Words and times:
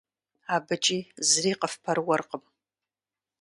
АбыкӀи 0.55 0.99
зыри 1.27 1.53
къыфпэрыуэркъым. 1.59 2.43